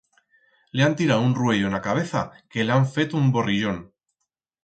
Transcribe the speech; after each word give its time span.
Le 0.77 0.85
han 0.85 0.95
tirau 1.01 1.25
un 1.25 1.35
ruello 1.39 1.67
en 1.69 1.75
la 1.77 1.81
cabeza 1.87 2.23
que 2.55 2.65
le 2.67 2.75
ha 2.77 2.79
feto 2.95 3.21
un 3.23 3.31
borrillón. 3.35 3.77